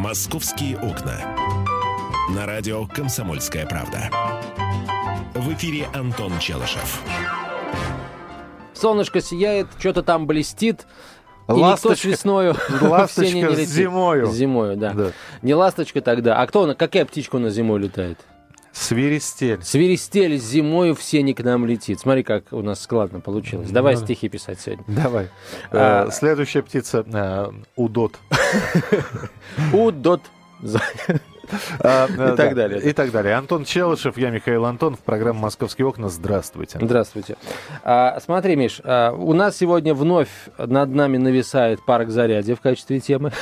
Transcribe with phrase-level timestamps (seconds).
[0.00, 1.20] «Московские окна».
[2.34, 4.08] На радио «Комсомольская правда».
[5.34, 7.02] В эфире Антон Челышев.
[8.72, 10.86] Солнышко сияет, что-то там блестит.
[11.48, 13.68] И Ласточка- никто с весною ласточка в сене не летит.
[13.68, 14.32] зимою.
[14.32, 14.94] Зимою, да.
[14.94, 15.12] Да.
[15.42, 16.40] Не ласточка тогда.
[16.40, 18.18] А кто, какая птичка у нас зимой летает?
[18.80, 19.62] Свиристель.
[19.62, 22.00] Свиристель зимою в сене к нам летит.
[22.00, 23.70] Смотри, как у нас складно получилось.
[23.70, 24.02] Давай да.
[24.04, 24.84] стихи писать сегодня.
[24.88, 25.28] Давай.
[25.70, 28.14] А- Э, Следующая птица э, удот.
[29.74, 30.22] Удот.
[31.80, 32.80] А, И так да, далее.
[32.80, 33.34] И так далее.
[33.34, 36.08] Антон Челышев, я Михаил Антонов, программа «Московские окна».
[36.08, 36.78] Здравствуйте.
[36.80, 37.36] Здравствуйте.
[37.82, 43.00] А, смотри, Миш, а, у нас сегодня вновь над нами нависает парк Зарядье в качестве
[43.00, 43.32] темы.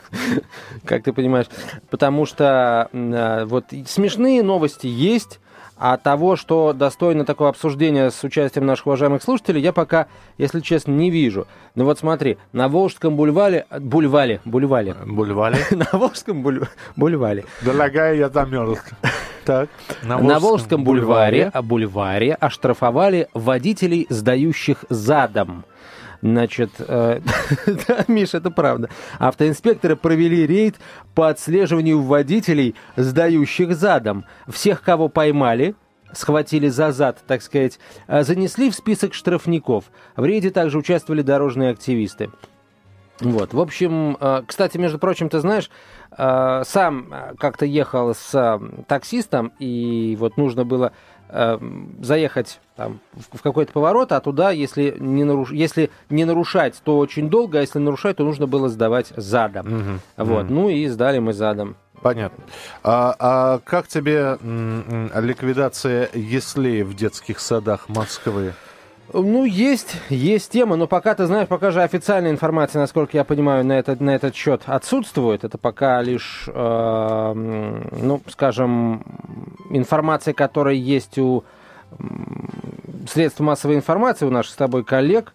[0.84, 1.46] Как ты понимаешь.
[1.90, 5.40] Потому что вот смешные новости есть,
[5.78, 10.92] а того, что достойно такого обсуждения с участием наших уважаемых слушателей, я пока, если честно,
[10.92, 11.46] не вижу.
[11.74, 15.58] Ну вот смотри, на Волжском бульваре, бульвале, бульвале, Бульвали.
[15.70, 18.78] на Волжском буль- бульвале, Дорогая, я замерз.
[19.44, 19.70] Так.
[20.02, 25.64] на Волжском бульваре, а, бульваре оштрафовали водителей, сдающих задом.
[26.20, 27.20] Значит, э,
[27.66, 28.88] да, Миш, это правда.
[29.18, 30.76] Автоинспекторы провели рейд
[31.14, 34.24] по отслеживанию водителей, сдающих задом.
[34.48, 35.76] Всех, кого поймали,
[36.12, 39.84] схватили за зад, так сказать, э, занесли в список штрафников.
[40.16, 42.30] В рейде также участвовали дорожные активисты.
[43.20, 45.70] Вот, в общем, э, кстати, между прочим, ты знаешь,
[46.16, 50.92] э, сам как-то ехал с таксистом, и вот нужно было
[51.28, 51.58] э,
[52.00, 55.52] заехать там, в в какой-то поворот, а туда, если не, наруш...
[55.52, 59.66] если не нарушать, то очень долго, а если нарушать, то нужно было сдавать задом.
[59.66, 60.00] Мгм.
[60.16, 60.54] Вот, Мгм.
[60.54, 61.76] ну и сдали мы задом.
[62.00, 62.44] Понятно.
[62.84, 64.38] А, а как тебе
[65.14, 68.54] ликвидация яслей в детских садах Москвы?
[69.12, 73.64] Ну, есть, есть тема, но пока, ты знаешь, пока же официальная информация, насколько я понимаю,
[73.64, 75.44] на этот, на этот счет отсутствует.
[75.44, 77.32] Это пока лишь, э,
[78.02, 79.02] ну, скажем,
[79.70, 81.44] информация, которая есть у
[83.08, 85.32] средств массовой информации, у наших с тобой коллег.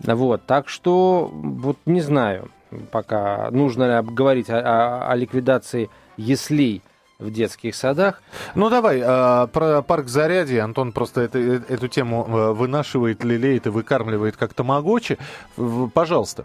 [0.00, 2.50] Вот, так что, вот не знаю,
[2.92, 6.82] пока нужно ли говорить о, о- о ликвидации яслей
[7.18, 8.22] в детских садах.
[8.54, 10.62] Ну давай, а, про парк Зарядье.
[10.62, 15.18] Антон просто это- э- эту тему э, вынашивает, лелеет и выкармливает как тамагочи.
[15.94, 16.44] Пожалуйста.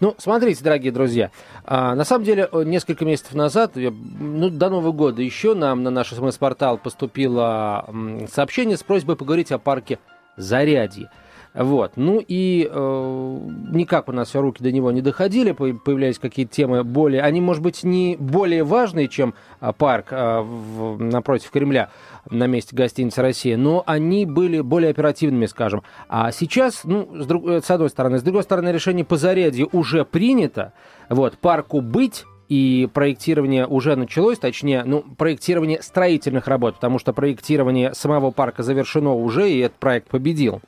[0.00, 1.30] Ну, смотрите, дорогие друзья,
[1.64, 6.12] а, на самом деле несколько месяцев назад, ну, до Нового года еще нам на наш
[6.12, 7.88] смс-портал поступило
[8.32, 10.00] сообщение с просьбой поговорить о парке
[10.36, 11.10] Зарядье.
[11.54, 11.92] Вот.
[11.96, 13.38] Ну и э,
[13.72, 17.22] никак у нас все руки до него не доходили, по- появлялись какие-то темы более...
[17.22, 21.90] Они, может быть, не более важные, чем а, парк а, в- напротив Кремля
[22.30, 25.82] на месте гостиницы «Россия», но они были более оперативными, скажем.
[26.08, 29.68] А сейчас, ну, с, друг- э, с одной стороны, с другой стороны, решение по зарядью
[29.72, 30.72] уже принято.
[31.08, 37.94] Вот, парку быть, и проектирование уже началось, точнее, ну, проектирование строительных работ, потому что проектирование
[37.94, 40.60] самого парка завершено уже, и этот проект победил.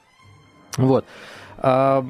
[0.81, 1.05] Вот.
[1.59, 2.05] А,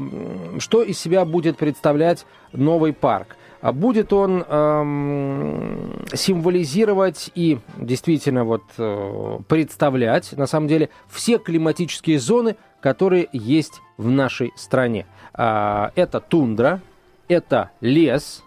[0.58, 3.36] Что из себя будет представлять новый парк?
[3.62, 12.18] А Будет он эм, символизировать и действительно вот э, представлять, на самом деле, все климатические
[12.18, 15.04] зоны, которые есть в нашей стране.
[15.34, 16.80] А, Это тундра,
[17.28, 18.42] это лес,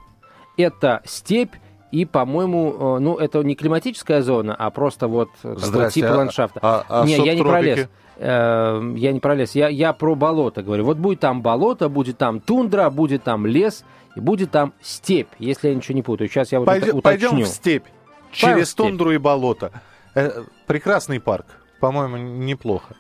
[0.58, 1.54] это степь
[1.92, 6.16] и, по-моему, э, ну, это не климатическая зона, а просто вот такой Здрасте, тип а-
[6.16, 6.60] ландшафта.
[6.64, 7.80] а- а не, я не про субтропики?
[7.82, 7.90] лес.
[8.26, 10.86] Э, Я не про лес, я, я про болото говорю.
[10.86, 13.84] Вот будет там болото, будет там тундра, будет там лес
[14.16, 16.30] и будет там степь, если я ничего не путаю.
[16.30, 17.46] Сейчас я вот Пойдем, уто- пойдем уточню.
[17.46, 17.84] в степь.
[17.84, 17.98] Пойдем
[18.32, 18.86] в Через степь.
[18.88, 19.72] тундру и болото.
[20.16, 21.46] Э, Прекрасный парк.
[21.80, 22.96] По-моему, неплохо.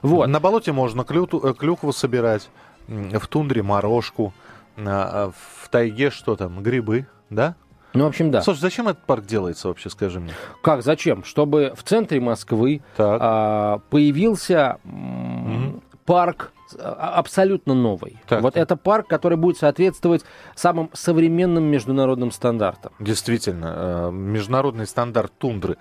[0.00, 0.26] Вот.
[0.26, 2.48] На болоте можно клюту- э, клюкву собирать,
[2.88, 4.32] в тундре морожку,
[4.76, 5.30] а
[5.62, 7.54] в тайге что там, грибы, да?
[7.94, 8.42] Ну, в общем, да.
[8.42, 10.32] Слушай, зачем этот парк делается вообще, скажи мне?
[10.62, 11.24] Как, зачем?
[11.24, 15.82] Чтобы в центре Москвы а, появился Мгм.
[16.06, 18.18] парк а, абсолютно новый.
[18.26, 22.92] Так, вот это парк, который будет соответствовать самым современным международным стандартам.
[22.98, 25.76] Действительно, э, международный стандарт тундры,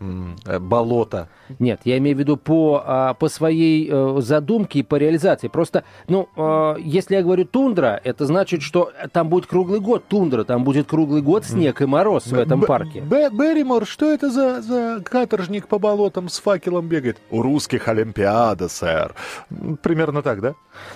[0.00, 1.28] э, болото.
[1.58, 5.48] Нет, я имею в виду по, а, по своей э, задумке и по реализации.
[5.48, 10.44] Просто, ну, э, если я говорю тундра, это значит, что там будет круглый год тундра,
[10.44, 13.00] там будет круглый год снег и мороз в этом парке.
[13.02, 17.18] Б- Берримор, что это за, за каторжник по болотам с факелом бегает?
[17.30, 19.14] У русских Олимпиада, сэр.
[19.82, 20.54] Примерно так, да?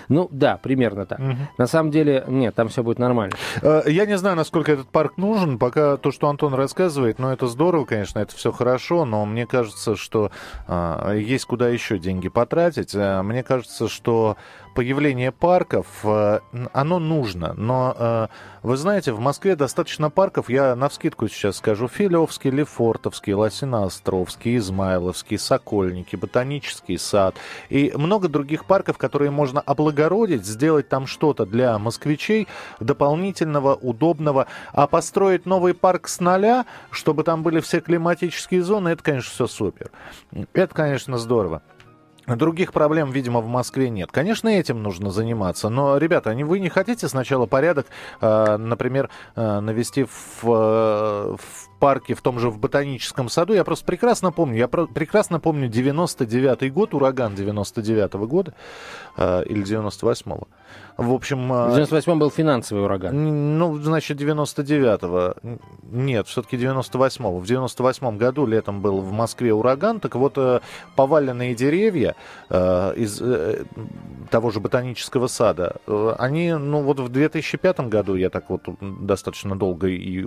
[0.09, 1.19] Ну, да, примерно так.
[1.19, 1.49] Мгм.
[1.59, 3.35] На самом деле, нет, там все будет нормально.
[3.61, 5.59] Э, Я не знаю, насколько этот парк нужен.
[5.59, 9.97] Пока то, что Антон рассказывает, ну, это здорово, конечно, это все хорошо, но мне кажется,
[9.97, 10.31] что
[10.69, 12.95] а, есть куда еще деньги потратить.
[12.95, 14.37] Э, Мне кажется, что
[14.75, 16.41] появление парков, э,
[16.73, 18.27] оно нужно, но э,
[18.63, 25.39] вы знаете, в Москве достаточно парков, я на вскидку сейчас скажу, Филевский, Лефортовский, Лосиноостровский, Измайловский,
[25.39, 27.37] Сокольники, Ботанический сад
[27.69, 32.49] и много других парков, которые можно облагородить, сделать там что-то для москвичей
[32.81, 39.03] дополнительного, удобного, а построить новый парк с нуля, чтобы там были все климатические зоны, это,
[39.03, 39.91] конечно, все супер.
[40.53, 41.63] Это, конечно, здорово.
[42.27, 44.11] Других проблем, видимо, в Москве нет.
[44.13, 47.87] Конечно, этим нужно заниматься, но, ребята, вы не хотите сначала порядок,
[48.21, 53.53] э, например, э, навести в, э, в парке, в том же в ботаническом саду.
[53.53, 58.55] Я просто прекрасно помню, я прекрасно помню 99-й год, ураган 99-го года
[59.19, 60.49] или 98-го.
[60.97, 61.49] В общем...
[61.49, 63.59] В 98-м был финансовый ураган.
[63.59, 65.59] Ну, значит, 99-го.
[65.83, 67.39] Нет, все-таки 98-го.
[67.39, 70.01] В 98-м году летом был в Москве ураган.
[70.01, 70.39] Так вот,
[70.97, 72.15] поваленные деревья
[72.51, 73.23] из
[74.31, 75.77] того же ботанического сада,
[76.19, 80.25] они, ну, вот в 2005 году я так вот достаточно долго и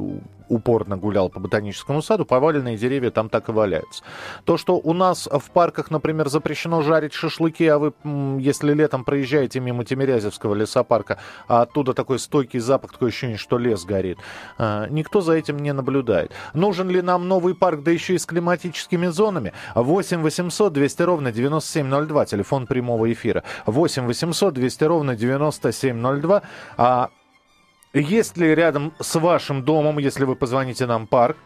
[0.50, 4.04] упорно гулял по ботаническому саду, поваленные деревья там так и валяются.
[4.46, 7.94] То, что у нас в парках, например, запрещено жарить шашлыки, а вы,
[8.40, 11.18] если летом проезжаете мимо Тимирязевского лесопарка,
[11.48, 14.20] а оттуда такой стойкий запах, такое ощущение, что лес горит,
[14.58, 16.32] а, никто за этим не наблюдает.
[16.54, 19.54] Нужен ли нам новый парк, да еще и с климатическими зонами?
[19.76, 23.44] 8 800 200 ровно 9702, телефон прямого эфира.
[23.66, 26.42] 8 800 200 ровно 9702.
[26.78, 27.10] А
[28.02, 31.38] есть ли рядом с вашим домом, если вы позвоните нам, парк?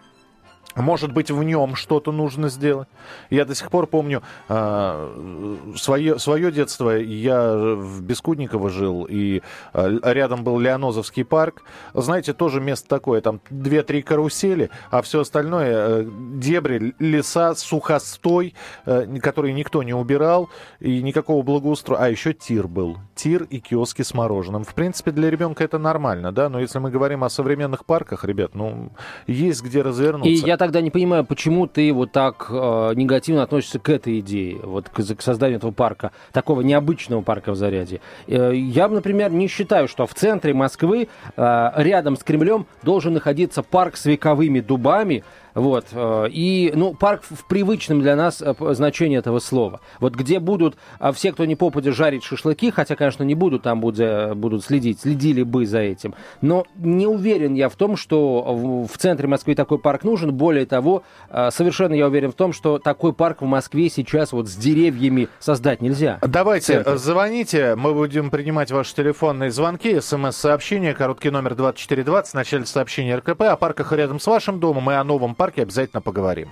[0.76, 2.88] Может быть, в нем что-то нужно сделать.
[3.30, 6.92] Я до сих пор помню э, свое, свое детство.
[6.92, 9.42] Я в Бескудниково жил, и
[9.74, 11.64] э, рядом был Леонозовский парк.
[11.94, 13.22] Знаете, тоже место такое.
[13.22, 20.50] Там две-три карусели, а все остальное э, дебри, леса, сухостой, э, который никто не убирал,
[20.80, 22.06] и никакого благоустроения.
[22.06, 22.98] А еще тир был.
[23.16, 24.64] Тир и киоски с мороженым.
[24.64, 26.50] В принципе, для ребенка это нормально, да?
[26.50, 28.92] Но если мы говорим о современных парках, ребят, ну,
[29.28, 30.30] есть где развернуться.
[30.30, 34.60] И я тогда не понимаю, почему ты вот так э, негативно относишься к этой идее,
[34.62, 38.00] вот к, к созданию этого парка, такого необычного парка в Заряде.
[38.28, 43.64] Э, я, например, не считаю, что в центре Москвы, э, рядом с Кремлем, должен находиться
[43.64, 45.24] парк с вековыми дубами,
[45.54, 45.88] вот.
[45.92, 49.82] Э, и, ну, парк в привычном для нас э, значении этого слова.
[50.00, 53.82] Вот где будут а, все, кто не попадет, жарить шашлыки, хотя, конечно, не будут там
[53.82, 56.16] будут, будут следить, следили бы за этим.
[56.42, 60.34] Но не уверен я в том, что в центре Москвы такой парк нужен.
[60.34, 64.48] Более того, э, совершенно я уверен в том, что такой парк в Москве сейчас вот
[64.48, 66.20] с деревьями создать нельзя.
[66.22, 73.16] Давайте, звоните, мы будем принимать ваши телефонные звонки, смс-сообщения, короткий номер 2420, в начале сообщения
[73.18, 76.50] РКП, о парках рядом с вашим домом и о новом парке обязательно поговорим.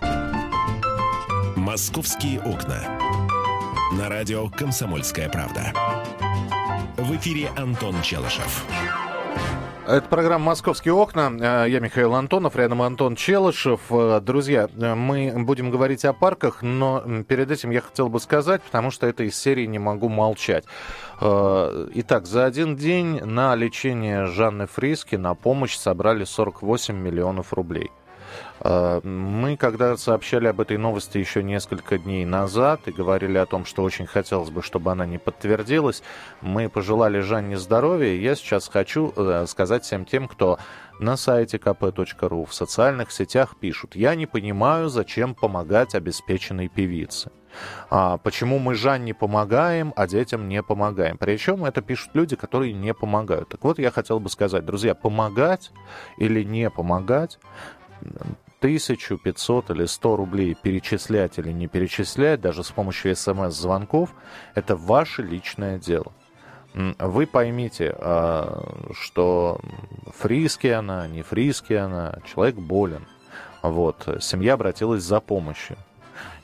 [1.56, 2.82] «Московские окна».
[3.96, 5.72] На радио «Комсомольская правда».
[6.98, 8.66] В эфире Антон Челышев.
[9.86, 11.32] Это программа «Московские окна».
[11.40, 13.80] Э, я Михаил Антонов, рядом Антон Челышев.
[13.92, 18.64] Э, друзья, э, мы будем говорить о парках, но перед этим я хотел бы сказать,
[18.64, 20.66] потому что это из серии «Не могу молчать».
[21.22, 27.92] Итак, за один день на лечение Жанны Фриски на помощь собрали 48 миллионов рублей.
[28.62, 33.66] Э, мы, когда сообщали об этой новости еще несколько дней назад и говорили о том,
[33.66, 36.04] что очень хотелось бы, чтобы она не подтвердилась,
[36.42, 38.16] мы пожелали Жанне здоровья.
[38.16, 40.60] Я сейчас хочу э, сказать всем тем, кто
[41.00, 47.32] на сайте kp.ru в социальных сетях пишут, я не понимаю, зачем помогать обеспеченной певице.
[47.90, 51.18] А почему мы Жанне помогаем, а детям не помогаем?
[51.18, 53.50] Причем это пишут люди, которые не помогают.
[53.50, 55.72] Так вот, я хотел бы сказать, друзья, помогать
[56.18, 57.40] или не помогать
[58.60, 64.14] тысячу, пятьсот или сто рублей перечислять или не перечислять, даже с помощью смс-звонков,
[64.56, 66.12] это ваше личное дело.
[66.74, 69.60] Вы поймите, а, что
[70.16, 73.08] фриски она, не фриски она, человек болен.
[73.62, 75.78] Вот, семья обратилась за помощью.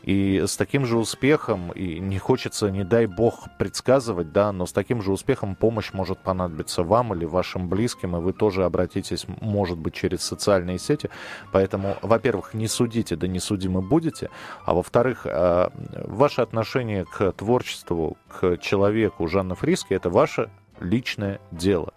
[0.06, 4.72] И с таким же успехом, и не хочется, не дай бог, предсказывать, да, но с
[4.72, 9.80] таким же успехом помощь может понадобиться вам или вашим близким, и вы тоже обратитесь, может
[9.80, 11.10] быть, через социальные сети.
[11.52, 14.30] Поэтому, во-первых, не судите, да не судимы будете,
[14.64, 15.70] а во-вторых, э,
[16.04, 21.96] ваше отношение к творчеству, к человеку Жанны Фриски– это ваше личное дело.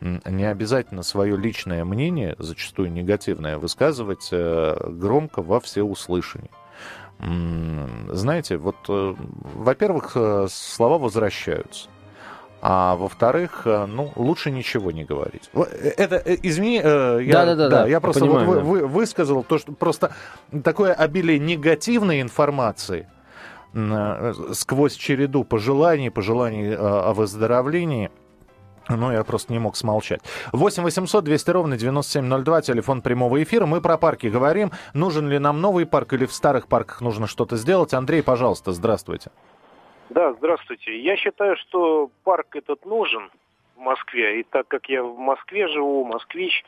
[0.00, 6.50] Не обязательно свое личное мнение, зачастую негативное, высказывать э, громко во всеуслышание.
[7.22, 9.14] Знаете, вот, э,
[9.54, 11.88] во-первых, э, слова возвращаются.
[12.62, 15.50] А во-вторых, э, ну, лучше ничего не говорить.
[15.54, 19.58] Это, извини, я, да, да, да, да, я просто понимаю, вот вы, вы, высказал то,
[19.58, 20.14] что просто
[20.64, 23.08] такое обилие негативной информации–
[24.52, 28.10] сквозь череду пожеланий, пожеланий о выздоровлении,
[28.88, 30.20] ну, я просто не мог смолчать.
[30.52, 33.66] 8 800 200 ровно 9702, телефон прямого эфира.
[33.66, 34.70] Мы про парки говорим.
[34.94, 37.94] Нужен ли нам новый парк или в старых парках нужно что-то сделать?
[37.94, 39.30] Андрей, пожалуйста, здравствуйте.
[40.10, 41.00] Да, здравствуйте.
[41.00, 43.30] Я считаю, что парк этот нужен
[43.76, 44.40] в Москве.
[44.40, 46.64] И так как я в Москве живу, москвич,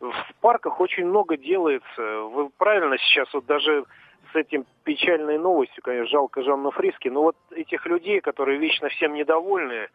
[0.00, 2.02] в парках очень много делается.
[2.32, 3.84] Вы правильно сейчас вот даже
[4.32, 9.14] с этим печальной новостью, конечно, жалко Жанну Фриски, но вот этих людей, которые вечно всем
[9.14, 9.88] недовольны,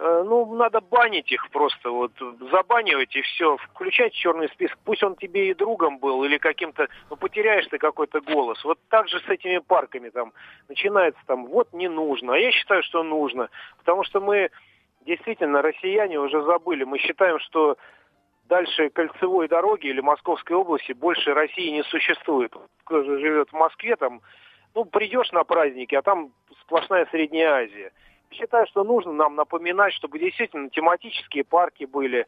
[0.00, 2.12] ну, надо банить их просто, вот,
[2.50, 7.16] забанивать и все, включать черный список, пусть он тебе и другом был, или каким-то, ну,
[7.16, 8.64] потеряешь ты какой-то голос.
[8.64, 10.32] Вот так же с этими парками там
[10.68, 14.50] начинается там, вот не нужно, а я считаю, что нужно, потому что мы,
[15.04, 17.76] действительно, россияне уже забыли, мы считаем, что
[18.48, 22.54] дальше кольцевой дороги или Московской области больше России не существует.
[22.84, 24.22] Кто же живет в Москве, там,
[24.74, 27.92] ну, придешь на праздники, а там сплошная Средняя Азия–
[28.32, 32.26] считаю, что нужно нам напоминать, чтобы действительно тематические парки были.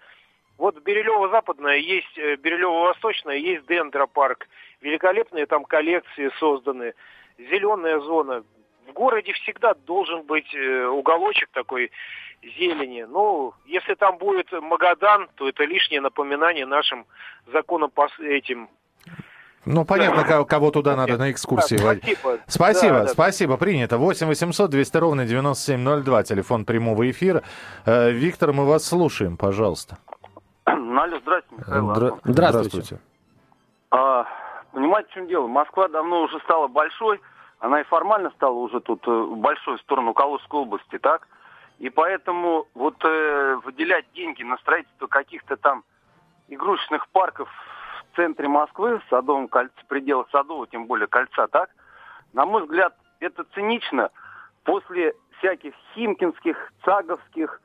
[0.58, 4.48] Вот Бирюлево-Западное есть, э, Бирюлево-Восточное есть дендропарк.
[4.80, 6.94] Великолепные там коллекции созданы.
[7.38, 8.44] Зеленая зона.
[8.86, 11.90] В городе всегда должен быть э, уголочек такой
[12.42, 13.02] зелени.
[13.02, 17.06] Ну, если там будет Магадан, то это лишнее напоминание нашим
[17.52, 17.90] законам
[18.20, 18.68] этим
[19.64, 22.18] ну, понятно, кого, кого туда надо на экскурсии да, водить.
[22.18, 22.40] Спасибо.
[22.46, 23.96] Спасибо, да, спасибо, принято.
[23.98, 27.42] 8 800 200 ровно 9702, телефон прямого эфира.
[27.86, 29.98] Э, Виктор, мы вас слушаем, пожалуйста.
[30.66, 31.90] Ну, алло, здравствуйте, Михаил.
[31.90, 33.00] Здра- здравствуйте.
[33.90, 34.26] А,
[34.72, 35.46] понимаете, в чем дело?
[35.46, 37.20] Москва давно уже стала большой,
[37.60, 41.28] она и формально стала уже тут э, большой в сторону Калужской области, так?
[41.78, 45.84] И поэтому вот э, выделять деньги на строительство каких-то там
[46.48, 47.48] игрушечных парков
[48.12, 51.70] в центре Москвы, в Садовом кольце, пределах Садового, тем более кольца, так,
[52.32, 54.10] на мой взгляд, это цинично
[54.64, 57.60] после всяких химкинских, цаговских,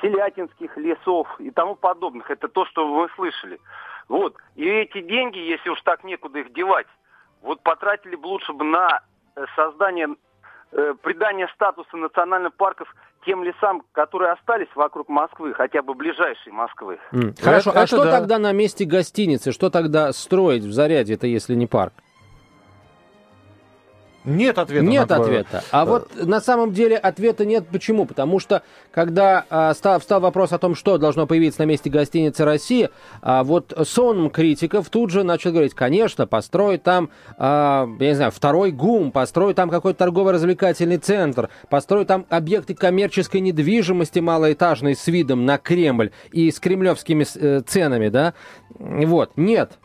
[0.00, 2.30] селятинских лесов и тому подобных.
[2.30, 3.60] Это то, что вы слышали.
[4.08, 4.36] Вот.
[4.56, 6.88] И эти деньги, если уж так некуда их девать,
[7.40, 9.00] вот потратили бы лучше бы на
[9.36, 10.08] э, создание,
[10.72, 12.88] э, придание статуса национальных парков
[13.24, 16.98] тем лесам, которые остались вокруг Москвы, хотя бы ближайшей Москвы.
[17.12, 17.40] Mm.
[17.40, 18.10] Хорошо, это, а это что да.
[18.10, 19.52] тогда на месте гостиницы?
[19.52, 21.92] Что тогда строить в Заряде, это если не парк?
[24.24, 24.84] Нет ответа.
[24.84, 25.64] Нет на ответа.
[25.70, 27.66] А вот на самом деле ответа нет.
[27.66, 28.06] Почему?
[28.06, 28.62] Потому что
[28.92, 33.42] когда а, стал, встал вопрос о том, что должно появиться на месте гостиницы России, а,
[33.42, 38.70] вот сон критиков тут же начал говорить, конечно, построить там, а, я не знаю, второй
[38.70, 45.58] ГУМ, построить там какой-то торгово-развлекательный центр, построить там объекты коммерческой недвижимости малоэтажной с видом на
[45.58, 48.34] Кремль и с кремлевскими э, ценами, да?
[48.78, 49.32] Вот.
[49.36, 49.78] Нет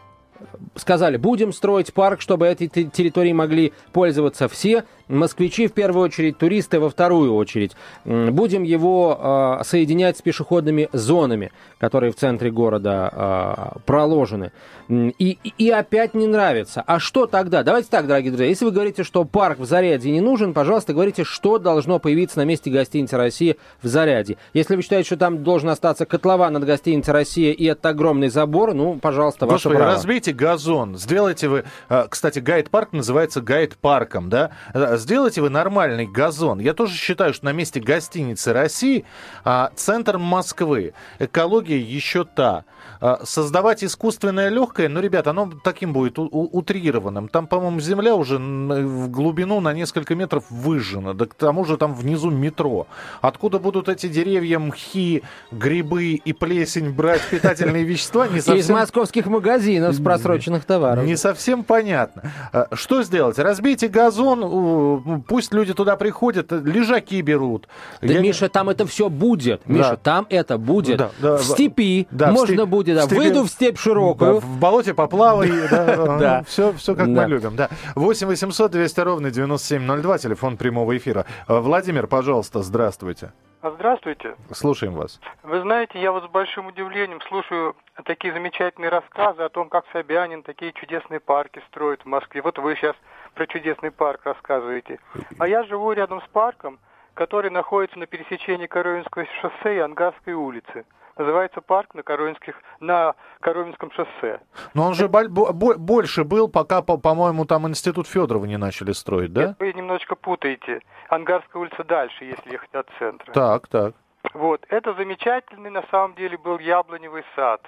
[0.76, 6.80] сказали, будем строить парк, чтобы этой территорией могли пользоваться все, москвичи в первую очередь, туристы
[6.80, 7.76] во вторую очередь.
[8.06, 14.52] Будем его э, соединять с пешеходными зонами, которые в центре города э, проложены.
[14.90, 16.84] И, и опять не нравится.
[16.86, 17.64] А что тогда?
[17.64, 21.24] Давайте так, дорогие друзья, если вы говорите, что парк в Заряде не нужен, пожалуйста, говорите,
[21.24, 24.38] что должно появиться на месте гостиницы «Россия» в Заряде.
[24.54, 28.74] Если вы считаете, что там должен остаться котлован над гостиницей «Россия» и это огромный забор,
[28.74, 29.92] ну, пожалуйста, ваше Господи, право.
[30.28, 31.64] Разбейте газон, сделайте вы...
[31.90, 34.52] А, кстати, гайд-парк называется гайд-парком, да?
[34.98, 36.60] сделайте вы нормальный газон.
[36.60, 39.06] Я тоже считаю, что на месте гостиницы России
[39.44, 42.66] а, центр Москвы, экология еще та.
[43.00, 47.28] А, создавать искусственное легкое, ну, ребят, оно таким будет утрированным.
[47.28, 51.14] Там, по-моему, земля уже в глубину на несколько метров выжжена.
[51.14, 52.88] Да к тому же там внизу метро.
[53.22, 58.58] Откуда будут эти деревья, мхи, грибы и плесень брать питательные вещества, не совсем...
[58.58, 61.06] Из московских магазинов с просроченных товаров.
[61.06, 62.32] Не совсем понятно.
[62.52, 63.38] А, что сделать?
[63.38, 67.68] Разбейте газон, пусть люди туда приходят, лежаки берут.
[68.02, 68.22] Да, Я...
[68.22, 69.68] Миша, там это все будет.
[69.68, 69.96] Миша, да.
[69.98, 70.98] там это будет.
[70.98, 72.70] Да, да, в степи да, можно в степ...
[72.70, 72.87] будет.
[72.94, 73.04] Да.
[73.04, 73.16] Степи...
[73.16, 74.36] Выйду в степь широкую.
[74.36, 75.52] Да, в болоте поплавай.
[75.70, 77.56] Да, все, все как мы любим.
[77.56, 77.70] Да.
[77.96, 81.26] 8 800 200 ровно 9702, телефон прямого эфира.
[81.48, 83.32] Владимир, пожалуйста, здравствуйте.
[83.64, 84.36] Здравствуйте.
[84.52, 85.20] Слушаем вас.
[85.44, 87.76] Вы знаете, я вот с большим удивлением слушаю
[88.06, 92.42] такие замечательные рассказы о том, как Собянин такие чудесные парки строит в Москве.
[92.42, 92.96] Вот вы сейчас
[93.34, 95.00] про чудесный парк рассказываете.
[95.40, 96.80] А я живу рядом с парком,
[97.16, 100.86] который находится на пересечении Коровинского шоссе и Ангарской улицы.
[101.18, 104.40] Называется парк на, Коровинских, на Коровинском шоссе.
[104.74, 109.48] Но он же больше был, пока, по-моему, там институт Федорова не начали строить, да?
[109.48, 110.82] Нет, вы немножечко путаете.
[111.10, 113.32] Ангарская улица дальше, если ехать от центра.
[113.34, 113.96] Так, так.
[114.34, 117.62] Вот, это замечательный на самом деле был яблоневый сад.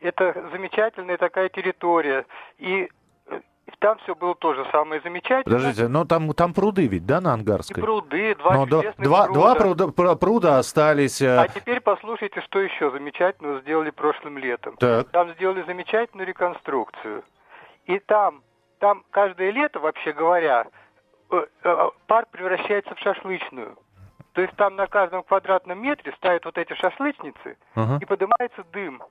[0.00, 2.26] Это замечательная такая территория.
[2.58, 2.90] И
[3.78, 5.44] там все было тоже самое замечательное.
[5.58, 7.80] Подождите, но там, там пруды ведь, да, на Ангарской?
[7.80, 9.34] И пруды, два но чудесных два, пруда.
[9.40, 11.20] Два пруда, пр- пруда остались.
[11.22, 14.76] э, А теперь послушайте, что еще замечательного сделали прошлым летом.
[14.76, 15.08] Так.
[15.10, 17.24] Там сделали замечательную реконструкцию.
[17.86, 18.42] И там,
[18.78, 20.66] там каждое лето, вообще говоря,
[21.30, 23.76] э, э, парк превращается в шашлычную.
[24.34, 27.98] То есть там на каждом квадратном метре ставят вот эти шашлычницы, Ага.
[28.00, 29.02] и поднимается дым.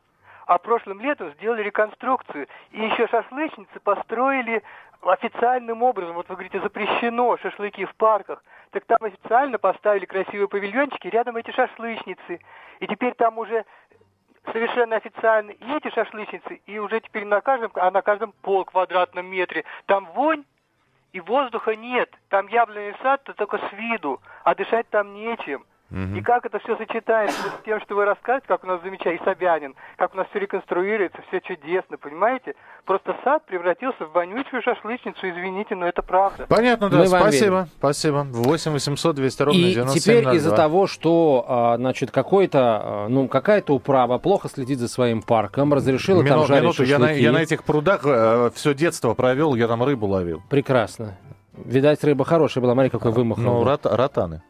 [0.52, 4.62] А прошлым летом сделали реконструкцию, и еще шашлычницы построили
[5.02, 6.16] официальным образом.
[6.16, 8.44] Вот вы говорите, запрещено шашлыки в парках.
[8.72, 12.42] Так там официально поставили красивые павильончики, рядом эти шашлычницы.
[12.82, 13.64] И теперь там уже
[14.52, 19.28] совершенно официально и эти шашлычницы, и уже теперь на каждом, а на каждом пол квадратном
[19.28, 19.64] метре.
[19.86, 20.44] Там вонь,
[21.14, 22.14] и воздуха нет.
[22.28, 25.66] Там яблоневый сад-то только с виду, а дышать там нечем.
[25.92, 29.26] И как это все сочетается с тем, что вы рассказываете, как у нас замечательно, и
[29.26, 32.54] Собянин, как у нас все реконструируется, все чудесно, понимаете?
[32.86, 36.46] Просто сад превратился в вонючую шашлычницу, извините, но это правда.
[36.48, 37.68] Понятно, да, Мы спасибо, верим.
[37.78, 38.26] спасибо.
[38.32, 40.00] 8 800 200 ровно И 9702.
[40.22, 45.22] теперь из-за того, что, а, значит, какой-то, а, ну, какая-то управа плохо следит за своим
[45.22, 47.24] парком, разрешила там Мину- жарить минуту, я на, шашлыки.
[47.24, 48.02] я на этих прудах
[48.54, 50.42] все детство провел, я там рыбу ловил.
[50.50, 51.18] Прекрасно.
[51.54, 53.38] Видать, рыба хорошая была, смотри, какой вымах.
[53.40, 54.42] он Ну, рот- ротаны.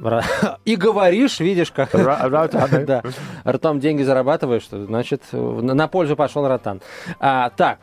[0.64, 1.90] И говоришь, видишь, как...
[2.86, 3.02] Да.
[3.46, 6.80] Ртом деньги зарабатываешь, значит, на пользу пошел ротан.
[7.18, 7.78] А, так,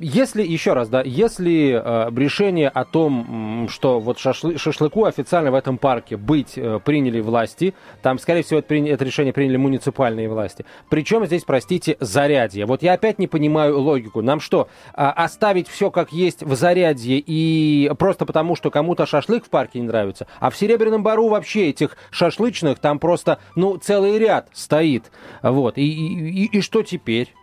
[0.00, 5.54] если, еще раз, да, если э, решение о том, что вот шашлы- шашлыку официально в
[5.54, 10.64] этом парке быть э, приняли власти, там, скорее всего, это решение приняли муниципальные власти.
[10.88, 12.64] Причем здесь, простите, зарядье.
[12.64, 14.22] Вот я опять не понимаю логику.
[14.22, 19.44] Нам что, а, оставить все как есть в зарядье и просто потому, что кому-то шашлык
[19.44, 20.26] в парке не нравится?
[20.38, 25.10] А в Серебряном Бару вообще этих шашлычных там просто, ну, целый ряд стоит.
[25.42, 25.76] Вот.
[25.76, 27.34] И, и, и- и что теперь?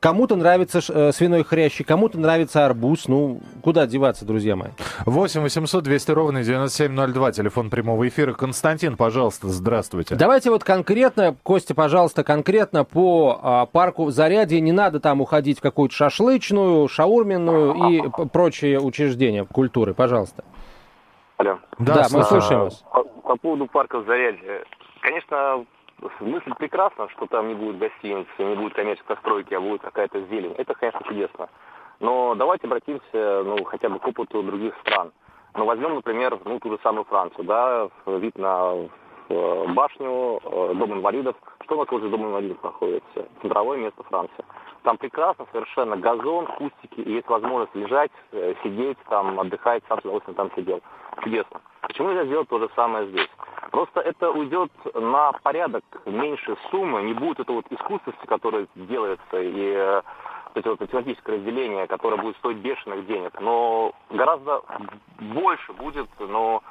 [0.00, 3.06] Кому-то нравится э, свиной хрящик, кому-то нравится арбуз.
[3.06, 4.70] Ну, куда деваться, друзья мои?
[5.04, 8.32] 8 800 200 ровно 9702, телефон прямого эфира.
[8.32, 10.14] Константин, пожалуйста, здравствуйте.
[10.14, 14.62] Давайте вот конкретно, Костя, пожалуйста, конкретно по а, парку Зарядье.
[14.62, 19.92] Не надо там уходить в какую-то шашлычную, шаурменную и прочие учреждения культуры.
[19.92, 20.44] Пожалуйста.
[21.36, 21.58] Алло.
[21.78, 22.24] Да, мы слушаю.
[22.24, 22.84] слушаем вас.
[22.90, 24.64] По, по поводу парка Зарядье.
[25.02, 25.66] Конечно,
[26.20, 30.54] мысль прекрасна, что там не будет гостиницы, не будет коммерческой стройки, а будет какая-то зелень.
[30.56, 31.48] Это, конечно, чудесно.
[32.00, 35.12] Но давайте обратимся, ну, хотя бы к опыту других стран.
[35.54, 38.88] Ну, возьмем, например, ну, ту же самую Францию, да, вид на
[39.28, 41.36] э, башню, э, дом инвалидов.
[41.64, 43.28] Что нас возле дома инвалидов находится?
[43.42, 44.44] Центровое место Франции.
[44.82, 50.04] Там прекрасно, совершенно газон, кустики, и есть возможность лежать, э, сидеть, там, отдыхать, сам с
[50.04, 50.80] удовольствием там сидел.
[51.22, 51.60] Чудесно.
[51.82, 53.28] Почему нельзя сделать то же самое здесь?
[53.70, 59.72] Просто это уйдет на порядок меньше суммы, не будет этого вот искусственности, которое делается, и
[59.74, 60.02] э,
[60.54, 64.62] эти вот математическое разделение, которое будет стоить бешеных денег, но гораздо
[65.20, 66.62] больше будет, но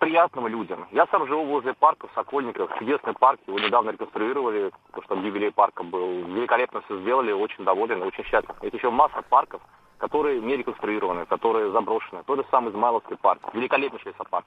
[0.00, 0.86] приятного людям.
[0.90, 5.52] Я сам живу возле парка в Сокольниках, чудесный парк, его недавно реконструировали, потому что юбилей
[5.52, 6.24] парка был.
[6.24, 8.54] Великолепно все сделали, очень доволен, очень счастлив.
[8.60, 9.60] Это еще масса парков,
[9.98, 12.22] которые не реконструированы, которые заброшены.
[12.26, 14.46] Тот же самый Измайловский парк, великолепнейший парк.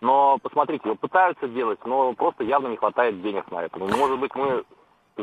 [0.00, 3.78] Но посмотрите, пытаются делать, но просто явно не хватает денег на это.
[3.78, 4.64] Ну, Может быть, мы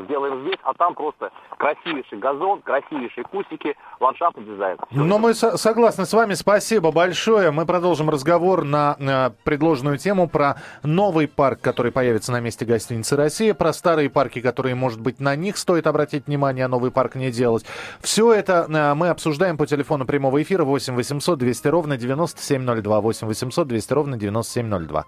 [0.06, 4.78] сделаем здесь, а там просто красивейший газон, красивейшие кустики, ландшафтный дизайн.
[4.92, 5.18] Но это.
[5.18, 6.34] мы со- согласны с вами.
[6.34, 7.52] Спасибо большое.
[7.52, 13.16] Мы продолжим разговор на э, предложенную тему про новый парк, который появится на месте гостиницы
[13.16, 17.16] «Россия», про старые парки, которые, может быть, на них стоит обратить внимание, а новый парк
[17.16, 17.66] не делать.
[18.02, 23.02] Все это э, мы обсуждаем по телефону прямого эфира 8 800 200 ровно 9702.
[23.02, 25.06] 8 800 200 ровно 9702.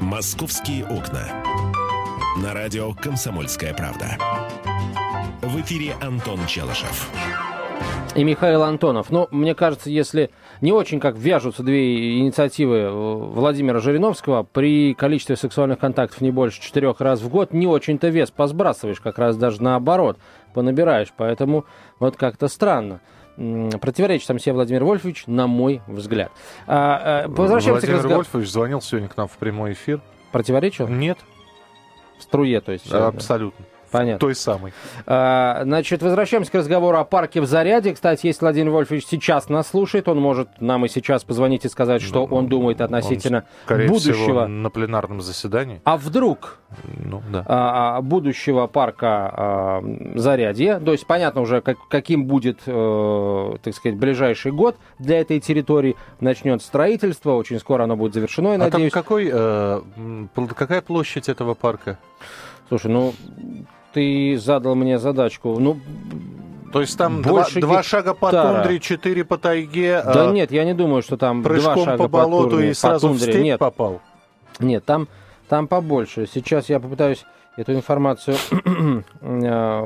[0.00, 1.51] «Московские окна».
[2.36, 4.16] На радио «Комсомольская правда».
[5.42, 7.10] В эфире Антон Челышев.
[8.14, 9.10] И Михаил Антонов.
[9.10, 10.30] Ну, мне кажется, если
[10.62, 16.62] не очень как вяжутся две инициативы э, Владимира Жириновского, при количестве сексуальных контактов не больше
[16.62, 20.16] четырех раз в год, не очень-то вес посбрасываешь, как раз даже наоборот,
[20.54, 21.12] понабираешь.
[21.14, 21.66] Поэтому
[22.00, 23.02] вот как-то странно.
[23.36, 26.32] Противоречит там себе Владимир Вольфович, на мой взгляд.
[26.66, 28.18] А, а, возвращаемся Владимир к разговору.
[28.20, 30.00] Вольфович звонил сегодня к нам в прямой эфир.
[30.32, 30.88] Противоречил?
[30.88, 31.18] Нет,
[32.22, 32.90] струе, то есть.
[32.90, 33.08] да.
[33.08, 33.64] абсолютно.
[33.92, 34.18] Понятно.
[34.18, 34.72] Той самой.
[35.06, 37.94] А, Значит, возвращаемся к разговору о парке в Заряде.
[37.94, 42.02] Кстати, если Владимир Вольфович сейчас нас слушает, он может нам и сейчас позвонить и сказать,
[42.02, 44.14] что он думает относительно Он, скорее будущего.
[44.14, 45.80] всего, на пленарном заседании.
[45.84, 46.58] А вдруг
[47.04, 47.44] Ну, да.
[47.46, 49.82] а, а, будущего парка а,
[50.14, 55.38] Зарядье, то есть понятно уже, как- каким будет, э, так сказать, ближайший год для этой
[55.40, 55.96] территории.
[56.20, 58.92] Начнет строительство, очень скоро оно будет завершено, я А там надеюсь.
[58.92, 59.80] какой, э,
[60.56, 61.98] какая площадь этого парка?
[62.68, 63.12] Слушай, ну,
[63.92, 65.58] ты задал мне задачку.
[65.58, 65.78] Ну,
[66.72, 70.50] То есть там два, Больше два шага по тундре, четыре по тайге, Да а, нет,
[70.52, 73.10] я не думаю, что там два прыжком шага по болоту турне, и по сразу в
[73.12, 73.32] тундре.
[73.32, 74.00] степь Нет, попал.
[74.58, 75.08] нет, там,
[75.48, 76.26] там побольше.
[76.32, 77.24] Сейчас я попытаюсь
[77.56, 78.36] эту информацию
[79.20, 79.82] э,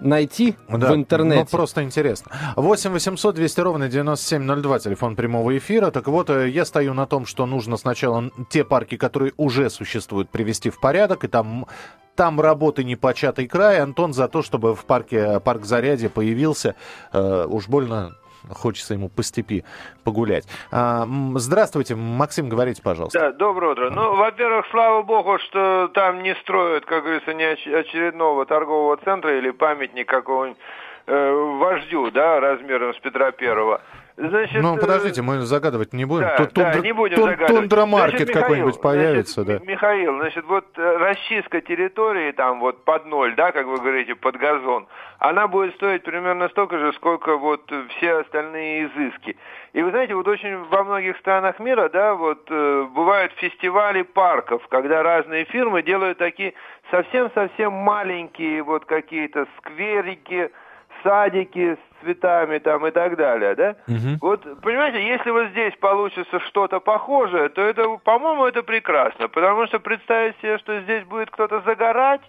[0.00, 1.46] найти Да, в интернете.
[1.50, 2.32] Ну, просто интересно.
[2.56, 5.90] 8 800 200 ровно 9702, телефон прямого эфира.
[5.90, 10.30] Так вот, э, я стою на том, что нужно сначала те парки, которые уже существуют,
[10.30, 11.66] привести в порядок, и там,
[12.14, 13.80] там работы непочатый край.
[13.80, 16.74] Антон за то, чтобы в парке э, парк Зарядье появился.
[17.12, 18.16] Э, уж больно
[18.50, 19.64] хочется ему по степи
[20.04, 20.46] погулять.
[20.70, 23.18] А, здравствуйте, Максим, говорите, пожалуйста.
[23.18, 23.90] Да, доброе утро.
[23.90, 29.36] Ну, во-первых, слава богу, что там не строят, как говорится, не оч- очередного торгового центра
[29.36, 30.58] или памятник какого-нибудь
[31.06, 33.80] э, вождю, да, размером с Петра Первого.
[34.18, 36.22] Значит, Ну, э, подождите, мы загадывать не будем.
[36.26, 37.70] да, Тут да, тундра- не будем тун- загадывать.
[37.70, 39.70] Михаил, какой-нибудь появится, значит, да.
[39.70, 44.36] Михаил, значит, вот э, расчистка территории там вот под ноль, да, как вы говорите, под
[44.38, 44.86] газон,
[45.18, 49.36] она будет стоить примерно столько же, сколько вот все остальные изыски.
[49.74, 54.66] И вы знаете, вот очень во многих странах мира, да, вот э, бывают фестивали парков,
[54.68, 56.54] когда разные фирмы делают такие
[56.90, 60.50] совсем-совсем маленькие вот какие-то скверики,
[61.02, 63.74] садики цветами там и так далее, да?
[64.20, 69.80] Вот, понимаете, если вот здесь получится что-то похожее, то это, по-моему, это прекрасно, потому что
[69.80, 72.20] представить себе, что здесь будет кто-то загорать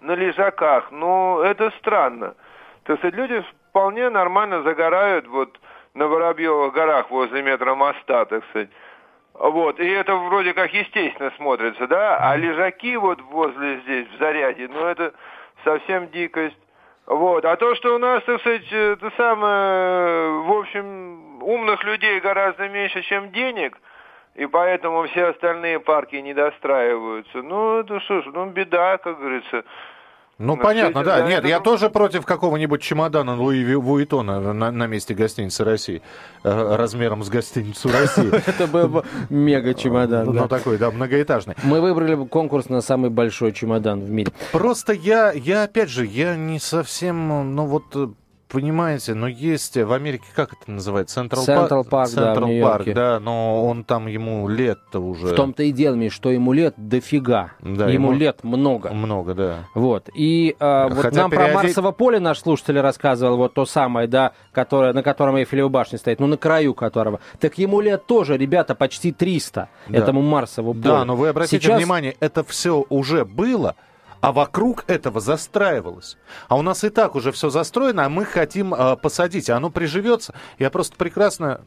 [0.00, 2.34] на лежаках, ну, это странно.
[2.84, 5.58] То есть люди вполне нормально загорают вот
[5.94, 8.70] на Воробьевых горах возле метро моста, так сказать.
[9.34, 14.68] Вот, и это вроде как естественно смотрится, да, а лежаки вот возле здесь, в заряде,
[14.68, 15.12] ну это
[15.64, 16.58] совсем дикость.
[17.08, 22.68] Вот, а то, что у нас, так сказать, это самое, в общем, умных людей гораздо
[22.68, 23.78] меньше, чем денег,
[24.34, 29.64] и поэтому все остальные парки не достраиваются, ну это что ж, ну беда, как говорится.
[30.38, 31.28] Ну, Ну, понятно, да.
[31.28, 36.00] Нет, я тоже против какого-нибудь чемодана Луи Вуитона на, на месте гостиницы России.
[36.44, 38.30] э, размером с гостиницу России.
[38.48, 40.26] Это был бы мега чемодан.
[40.32, 41.56] Ну, такой, да, многоэтажный.
[41.64, 44.30] Мы выбрали конкурс на самый большой чемодан в мире.
[44.52, 48.08] Просто я, я опять же, я не совсем, ну вот, э,
[48.48, 51.14] понимаете, но есть в Америке, как это называется?
[51.16, 52.84] Централ да, в Централ Нью-Йорке.
[52.92, 56.52] Парк, да, но он там, ему лет-то уже В том-то и дело, Миш, что ему
[56.52, 57.52] лет дофига.
[57.60, 58.90] Да, ему, ему- лет много.
[58.90, 59.58] много, да.
[59.74, 60.08] Вот.
[60.14, 64.08] И а, вот Хотя нам про переодеть- Марсово поле наш слушатель рассказывал, вот то самое,
[64.08, 67.20] да, которое, на котором Эйфелева башня стоит, ну, на краю которого.
[67.40, 69.98] Так ему лет тоже, ребята, почти 300, Да.
[69.98, 70.82] этому Марсову полю.
[70.82, 73.76] Да, но вы обратите Сейчас- внимание, это все уже было,
[74.20, 76.16] а вокруг этого застраивалось.
[76.48, 79.70] А у нас и так уже все застроено, а мы хотим э, посадить, а оно
[79.70, 80.34] приживется.
[80.58, 81.60] Я просто прекрасно...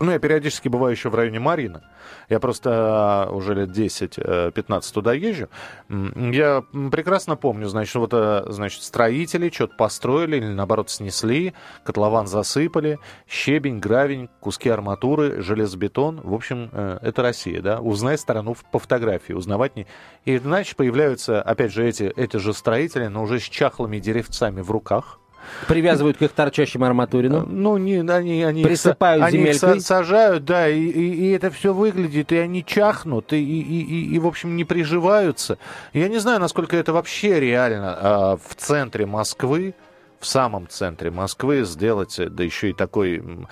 [0.00, 1.82] Ну, я периодически бываю еще в районе Марина.
[2.28, 5.48] Я просто э, уже лет 10-15 туда езжу.
[5.88, 11.52] Я прекрасно помню, значит, вот, э, значит, строители что-то построили или, наоборот, снесли,
[11.84, 16.20] котлован засыпали, щебень, гравень, куски арматуры, железобетон.
[16.22, 17.80] В общем, э, это Россия, да?
[17.80, 19.88] Узнай страну по фотографии, узнавать не...
[20.24, 24.70] И, значит, появляются, опять же, эти, эти же строители, но уже с чахлыми деревцами в
[24.70, 25.18] руках.
[25.66, 27.44] Привязывают к их торчащим арматурину.
[27.46, 29.78] Ну, не, они, они, их Присыпают они их земелькой.
[29.78, 34.14] са- сажают, да, и, и- и это все выглядит, и они чахнут, и, и, и-
[34.14, 35.58] и- в общем, не приживаются.
[35.92, 39.74] Я не знаю, насколько это вообще реально а, в центре Москвы,
[40.20, 43.48] в самом центре Москвы сделать, э, да еще и такой м,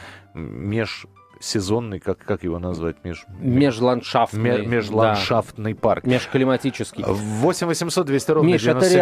[1.40, 4.40] межсезонный, как, как его назвать, меж, Межландшафтный.
[4.40, 4.64] ме- да.
[4.64, 6.05] межландшафтный парк.
[6.05, 7.05] Межклиматический.
[7.07, 8.96] 8 800 200 ровно Миш, это 9702.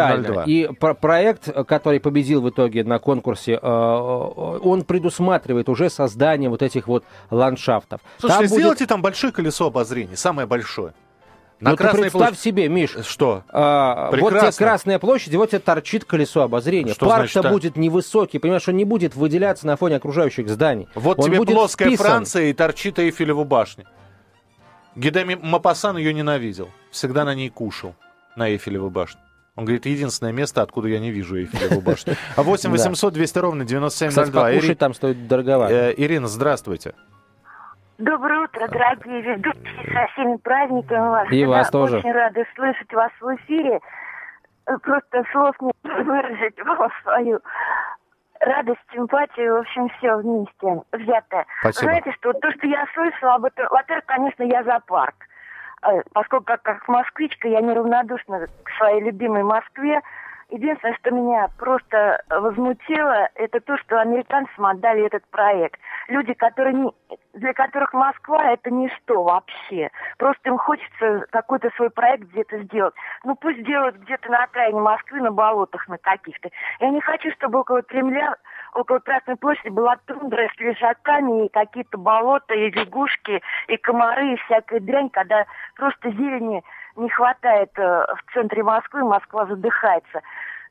[0.44, 0.50] реально.
[0.50, 6.62] И про- проект, который победил в итоге на конкурсе, э, он предусматривает уже создание вот
[6.62, 8.00] этих вот ландшафтов.
[8.18, 10.92] Слушайте, Там будет- сделайте там большое колесо обозрения, самое большое.
[11.64, 13.42] На Ну, ты Красной представь площади- себе, Миш, Что?
[13.48, 14.52] а, вот тебе.
[14.52, 16.94] Красная площадь, и вот тебе торчит колесо обозрения.
[16.94, 17.50] Парк-то а?
[17.50, 20.88] будет невысокий, понимаешь, он не будет выделяться на фоне окружающих зданий.
[20.94, 22.06] Вот Он тебе будет плоская вписан.
[22.06, 23.86] Франция и торчит Эйфелева башня.
[24.94, 26.68] Гидеми Мапасан ее ненавидел.
[26.90, 27.94] Всегда на ней кушал,
[28.36, 29.20] на Эйфелевой башне.
[29.56, 32.14] Он говорит, единственное место, откуда я не вижу Эйфелеву башню.
[32.36, 32.70] А 8 Да.
[32.76, 34.42] 800 200 ровно Кстати, 9702.
[34.42, 35.72] покушать Ири- там стоит дороговато.
[35.74, 36.92] э, Ирина, здравствуйте.
[37.98, 41.30] Доброе утро, дорогие ведущие, со всеми праздниками вас.
[41.30, 41.98] И вас тоже.
[41.98, 43.80] Очень рада слышать вас в эфире.
[44.82, 47.40] Просто слов не выразить вам свою
[48.40, 51.46] радость, симпатию, в общем, все вместе взятое.
[51.60, 51.92] Спасибо.
[51.92, 55.14] Знаете, что то, что я слышала об этом, во-первых, конечно, я за парк.
[55.82, 60.00] Э, Поскольку как, как москвичка я неравнодушна к своей любимой Москве,
[60.54, 65.80] Единственное, что меня просто возмутило, это то, что американцам отдали этот проект.
[66.06, 66.92] Люди, которые не,
[67.32, 69.90] для которых Москва это ничто вообще.
[70.16, 72.94] Просто им хочется какой-то свой проект где-то сделать.
[73.24, 76.50] Ну пусть делают где-то на окраине Москвы, на болотах на каких-то.
[76.78, 78.36] Я не хочу, чтобы около Кремля,
[78.74, 84.36] около Красной площади была тундра с лежаками и какие-то болота, и лягушки, и комары, и
[84.44, 86.62] всякая дрянь, когда просто зелени
[86.96, 90.22] не хватает э, в центре Москвы, Москва задыхается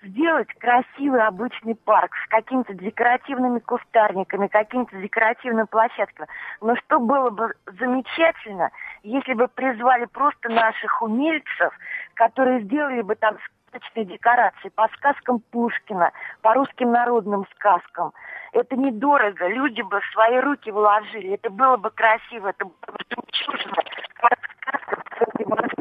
[0.04, 6.28] сделать красивый обычный парк с какими-то декоративными кустарниками, какими-то декоративными площадками.
[6.62, 8.72] Но что было бы замечательно,
[9.04, 11.74] если бы призвали просто наших умельцев,
[12.16, 13.38] которые сделали бы там
[13.74, 18.14] сказочные декорации по сказкам Пушкина, по русским народным сказкам.
[18.52, 23.76] Это недорого, люди бы свои руки вложили, это было бы красиво, это было бы жемчужина,
[24.16, 25.73] сказка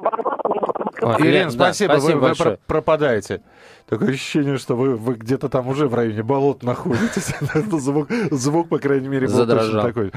[0.00, 0.39] в центре Москвы.
[1.02, 3.42] А, Ирина, спасибо, спасибо вы, вы пропадаете.
[3.90, 7.34] Такое ощущение, что вы, вы где-то там уже в районе болот находитесь.
[7.80, 9.82] звук, звук, по крайней мере, был Задрожал.
[9.82, 10.12] такой.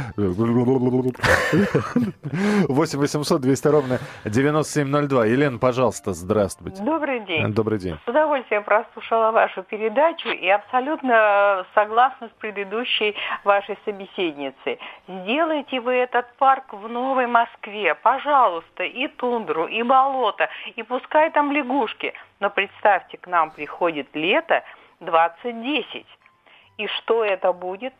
[2.68, 5.26] 8 800 200 ровно 9702.
[5.26, 6.84] Елена, пожалуйста, здравствуйте.
[6.84, 7.52] Добрый день.
[7.52, 7.98] Добрый день.
[8.06, 14.78] С удовольствием прослушала вашу передачу и абсолютно согласна с предыдущей вашей собеседницей.
[15.08, 21.52] Сделайте вы этот парк в Новой Москве, пожалуйста, и тундру, и болото, и пускай там
[21.52, 22.14] лягушки.
[22.40, 24.64] Но представьте, к нам приходит лето
[25.00, 26.06] 2010.
[26.78, 27.94] И что это будет?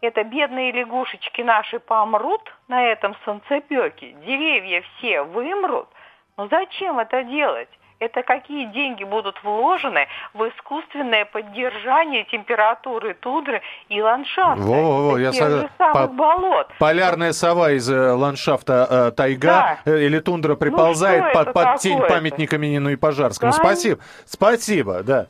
[0.00, 5.88] Это бедные лягушечки наши помрут на этом солнцепеке, деревья все вымрут.
[6.36, 7.68] Но зачем это делать?
[8.00, 14.62] Это какие деньги будут вложены в искусственное поддержание температуры тундры и ландшафта.
[14.62, 15.70] Во-во-во, я сог...
[15.76, 16.06] по...
[16.08, 16.68] болот.
[16.78, 19.92] Полярная сова из э, ландшафта э, тайга да.
[19.92, 23.52] э, или тундра приползает ну, под, под тень памятника Минину и Пожарскому.
[23.52, 23.58] Да.
[23.58, 25.26] Спасибо, спасибо, да.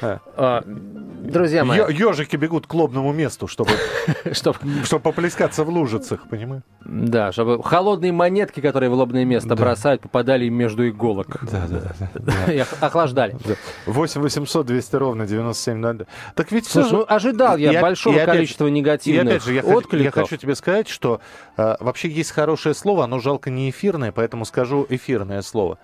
[0.00, 1.78] А, друзья мои.
[1.92, 3.70] Ежики бегут к лобному месту, чтобы,
[4.32, 6.62] чтобы, чтобы поплескаться в лужицах, понимаешь?
[6.84, 9.56] Да, чтобы холодные монетки, которые в лобное место да.
[9.56, 11.38] бросают, попадали им между иголок.
[11.50, 12.13] Да, да, да.
[12.80, 13.36] Охлаждали.
[13.86, 16.06] 8 800 200 ровно 9702.
[16.34, 21.20] Так ведь Слушай, ну ожидал я большого количества негативных же, я хочу, тебе сказать, что
[21.56, 25.78] э, вообще есть хорошее слово, оно жалко не эфирное, поэтому скажу эфирное слово.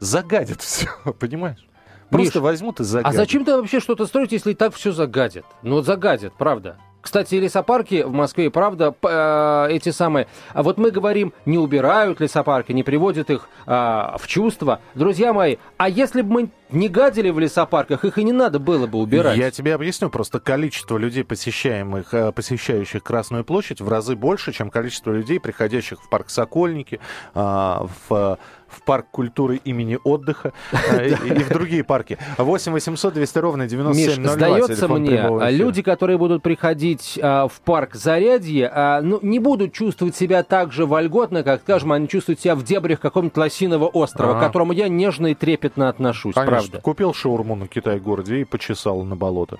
[0.00, 1.66] Загадит все, понимаешь?
[2.10, 3.14] Просто Миш, возьмут и загадят.
[3.14, 5.46] А зачем ты вообще что-то строить, если и так все загадят?
[5.62, 6.76] Ну, вот загадят, правда.
[7.04, 10.26] Кстати, лесопарки в Москве, правда, э, эти самые...
[10.54, 14.80] А вот мы говорим, не убирают лесопарки, не приводят их э, в чувство.
[14.94, 18.86] Друзья мои, а если бы мы не гадили в лесопарках, их и не надо было
[18.86, 19.36] бы убирать.
[19.36, 24.70] Я тебе объясню, просто количество людей, посещаемых, э, посещающих Красную площадь, в разы больше, чем
[24.70, 27.00] количество людей, приходящих в парк Сокольники,
[27.34, 28.38] э, в
[28.74, 32.18] в парк культуры имени отдыха э, и в другие парки.
[32.38, 34.32] 8 800 200 ровно 9702.
[34.32, 40.16] сдается мне, люди, которые будут приходить а, в парк Зарядье, а, ну, не будут чувствовать
[40.16, 44.40] себя так же вольготно, как, скажем, они чувствуют себя в дебрях какого-нибудь лосиного острова, к
[44.40, 46.80] которому я нежно и трепетно отношусь, правда.
[46.80, 49.58] Купил шаурму на Китай-городе и почесал на болото.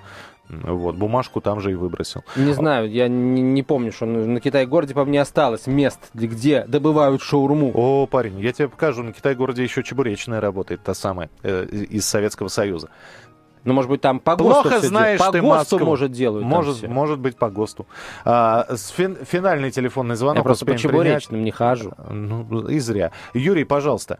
[0.48, 2.22] Вот, бумажку там же и выбросил.
[2.36, 7.22] Не знаю, я не, не помню, что на Китай-городе, по мне, осталось мест, где добывают
[7.22, 7.70] шаурму.
[7.74, 12.48] О, парень, я тебе покажу, на Китай-городе еще чебуречная работает, та самая, э, из Советского
[12.48, 12.90] Союза.
[13.64, 15.78] Ну, может быть, там по ГОСТу Плохо знаешь по ты ГОСТу, Москву.
[15.86, 16.44] может, делают.
[16.46, 17.86] Может, может быть, по ГОСТу.
[18.24, 20.36] А, фин, финальный телефонный звонок.
[20.36, 21.44] Я просто по чебуречным принять.
[21.44, 21.92] не хожу.
[22.10, 23.12] Ну, и зря.
[23.32, 24.18] Юрий, пожалуйста.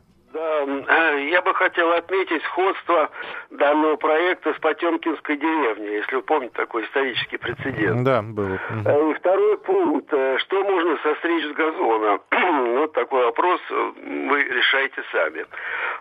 [0.67, 3.11] Да, я бы хотел отметить сходство
[3.51, 8.05] данного проекта с Потемкинской деревней, если вы помните такой исторический прецедент.
[8.05, 8.59] Да, был.
[8.85, 10.13] Э, и второй пункт.
[10.13, 12.19] Э, что можно состричь с газона?
[12.79, 13.93] вот такой вопрос э,
[14.29, 15.47] вы решаете сами.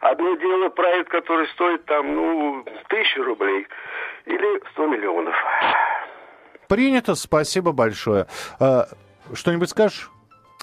[0.02, 3.68] Одно дело проект, который стоит там, ну, тысячу рублей
[4.26, 5.36] или сто миллионов.
[6.68, 8.26] Принято, спасибо большое.
[9.34, 10.10] Что-нибудь скажешь?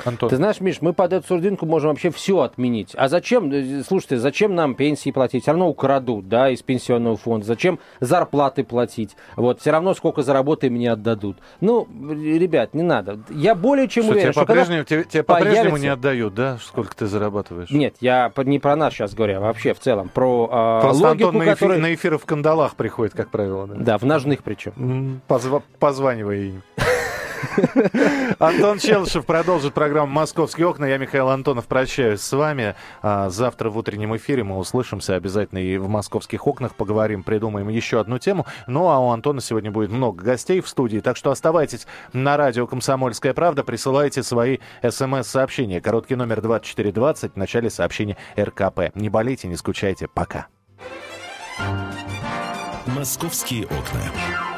[0.07, 0.29] Антон.
[0.29, 2.93] Ты знаешь, Миш, мы под эту сурдинку можем вообще все отменить.
[2.95, 5.43] А зачем, э, слушайте, зачем нам пенсии платить?
[5.43, 7.47] Все равно украдут, да, из пенсионного фонда.
[7.47, 9.17] Зачем зарплаты платить?
[9.37, 11.39] Вот, все равно сколько заработаем мне отдадут.
[11.61, 13.21] Ну, ребят, не надо.
[13.31, 16.95] Я более чем что, уверен, тебе что по-прежнему, тебе, тебе по-прежнему не отдают, да, сколько
[16.95, 17.71] ты зарабатываешь?
[17.71, 20.09] Нет, я не про нас сейчас говорю, а вообще в целом.
[20.09, 21.79] Про э, Просто логику, Антон на, эфир, который...
[21.79, 23.67] на эфиры в кандалах приходит, как правило.
[23.67, 25.21] Да, да в ножных причем.
[25.27, 25.63] Позва...
[25.79, 26.63] Позванивая им.
[28.39, 30.85] Антон Челышев продолжит программу «Московские окна».
[30.85, 32.75] Я, Михаил Антонов, прощаюсь с вами.
[33.03, 38.01] А завтра в утреннем эфире мы услышимся обязательно и в «Московских окнах» поговорим, придумаем еще
[38.01, 38.47] одну тему.
[38.67, 42.67] Ну, а у Антона сегодня будет много гостей в студии, так что оставайтесь на радио
[42.67, 45.81] «Комсомольская правда», присылайте свои смс-сообщения.
[45.81, 48.95] Короткий номер 2420 в начале сообщения РКП.
[48.95, 50.09] Не болейте, не скучайте.
[50.09, 50.47] Пока.
[52.87, 54.50] «Московские окна».